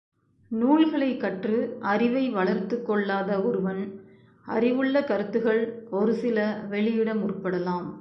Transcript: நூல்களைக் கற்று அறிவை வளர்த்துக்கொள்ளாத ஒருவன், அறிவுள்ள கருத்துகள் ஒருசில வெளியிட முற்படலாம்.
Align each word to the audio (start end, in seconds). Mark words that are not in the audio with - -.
நூல்களைக் 0.51 1.19
கற்று 1.19 1.77
அறிவை 1.79 2.33
வளர்த்துக்கொள்ளாத 2.33 3.43
ஒருவன், 3.43 4.01
அறிவுள்ள 4.47 5.03
கருத்துகள் 5.03 5.61
ஒருசில 5.91 6.67
வெளியிட 6.67 7.13
முற்படலாம். 7.13 7.91